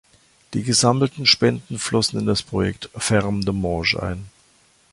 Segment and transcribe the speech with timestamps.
[0.55, 4.25] Die gesammelten Spenden flossen in das Projekt "Ferme des Mauges" ein.